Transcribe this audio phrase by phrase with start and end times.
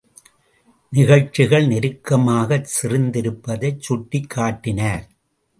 [0.93, 5.05] நிகழ்ச்சிகள் நெருக்கமாகச் செறிந்திருப்பதைச் சுட்டிக்காட்டினார்.